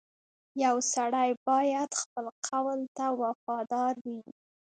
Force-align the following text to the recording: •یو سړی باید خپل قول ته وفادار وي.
•یو 0.65 0.75
سړی 0.93 1.29
باید 1.47 1.89
خپل 2.01 2.25
قول 2.47 2.79
ته 2.97 3.05
وفادار 3.21 3.93
وي. 4.05 4.19